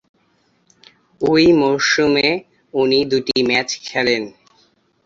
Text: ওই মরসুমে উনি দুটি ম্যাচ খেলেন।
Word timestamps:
ওই 1.21 1.45
মরসুমে 1.59 2.27
উনি 2.73 2.99
দুটি 3.11 3.37
ম্যাচ 3.49 3.69
খেলেন। 3.85 4.23